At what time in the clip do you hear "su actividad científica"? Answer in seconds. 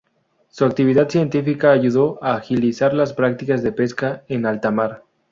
0.49-1.69